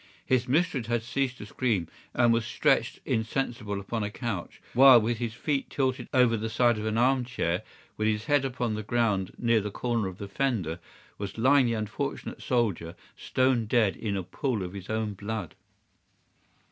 [0.25, 5.19] His mistress had ceased to scream and was stretched insensible upon a couch, while with
[5.19, 7.61] his feet tilted over the side of an armchair,
[7.99, 10.79] and his head upon the ground near the corner of the fender,
[11.19, 15.53] was lying the unfortunate soldier stone dead in a pool of his own blood.